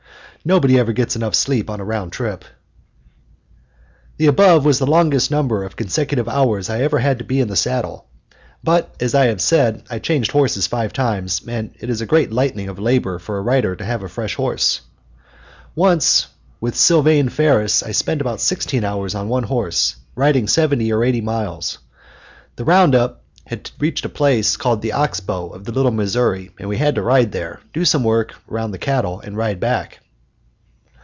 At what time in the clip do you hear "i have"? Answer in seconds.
9.13-9.39